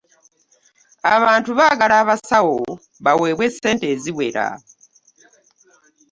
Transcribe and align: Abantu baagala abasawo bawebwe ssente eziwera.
Abantu 1.15 1.49
baagala 1.59 1.95
abasawo 2.03 2.57
bawebwe 3.03 3.45
ssente 3.53 3.85
eziwera. 3.93 4.45